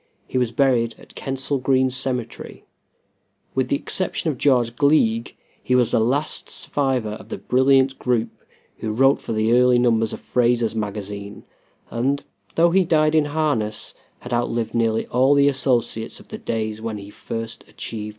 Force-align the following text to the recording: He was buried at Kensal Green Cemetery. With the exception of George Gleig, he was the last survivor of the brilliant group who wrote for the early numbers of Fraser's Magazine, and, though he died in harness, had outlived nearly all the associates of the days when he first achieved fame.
He 0.27 0.39
was 0.39 0.51
buried 0.51 0.95
at 0.97 1.13
Kensal 1.13 1.59
Green 1.59 1.91
Cemetery. 1.91 2.65
With 3.53 3.67
the 3.67 3.75
exception 3.75 4.31
of 4.31 4.37
George 4.39 4.75
Gleig, 4.75 5.35
he 5.61 5.75
was 5.75 5.91
the 5.91 5.99
last 5.99 6.49
survivor 6.49 7.09
of 7.11 7.29
the 7.29 7.37
brilliant 7.37 7.99
group 7.99 8.29
who 8.79 8.89
wrote 8.91 9.21
for 9.21 9.33
the 9.33 9.53
early 9.53 9.77
numbers 9.77 10.11
of 10.11 10.19
Fraser's 10.19 10.73
Magazine, 10.73 11.43
and, 11.91 12.23
though 12.55 12.71
he 12.71 12.83
died 12.83 13.13
in 13.13 13.25
harness, 13.25 13.93
had 14.21 14.33
outlived 14.33 14.73
nearly 14.73 15.05
all 15.05 15.35
the 15.35 15.47
associates 15.47 16.19
of 16.19 16.29
the 16.29 16.39
days 16.39 16.81
when 16.81 16.97
he 16.97 17.11
first 17.11 17.63
achieved 17.67 18.03
fame. 18.05 18.09